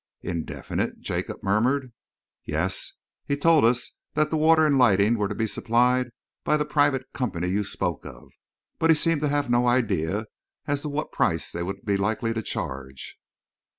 [0.23, 1.93] "Indefinite?" Jacob murmured.
[2.43, 2.93] "Yes.
[3.27, 6.09] He told us that the water and lighting were to be supplied
[6.43, 8.33] by the private company you spoke of,
[8.79, 10.25] but he seemed to have no idea
[10.65, 13.17] as to what price they would be likely to charge."